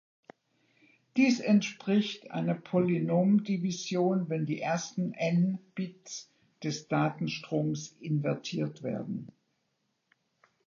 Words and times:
Dies 1.15 1.39
entspricht 1.41 2.31
einer 2.31 2.55
Polynomdivision, 2.55 4.29
wenn 4.29 4.47
die 4.47 4.59
ersten 4.59 5.13
"n" 5.13 5.59
Bits 5.75 6.27
des 6.63 6.87
Datenstroms 6.87 7.95
invertiert 7.99 8.81
werden. 8.81 9.27